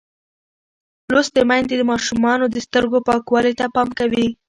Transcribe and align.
لوستې 1.13 1.41
میندې 1.49 1.75
د 1.77 1.83
ماشومانو 1.91 2.45
د 2.49 2.55
سترګو 2.65 2.97
پاکوالي 3.07 3.53
ته 3.59 3.65
پام 3.75 3.89
کوي. 3.99 4.27